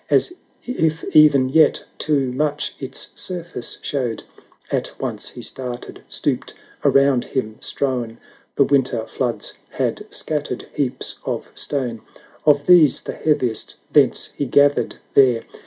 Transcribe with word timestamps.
As 0.09 0.33
if 0.65 1.03
even 1.15 1.49
yet 1.49 1.85
too 1.99 2.31
much 2.31 2.73
its 2.79 3.09
surface 3.13 3.77
showed; 3.83 4.23
At 4.71 4.99
once 4.99 5.29
he 5.29 5.43
started— 5.43 6.01
stooped— 6.09 6.55
around 6.83 7.23
him 7.25 7.57
strown 7.61 8.17
The 8.55 8.63
winter 8.63 9.05
floods 9.05 9.53
had 9.69 10.11
scattered 10.11 10.65
heaps 10.73 11.17
of 11.23 11.51
stone; 11.53 12.01
Of 12.47 12.65
these 12.65 13.01
the 13.01 13.13
heaviest 13.13 13.75
thence 13.93 14.31
he 14.35 14.47
gathered 14.47 14.95
there. 15.13 15.43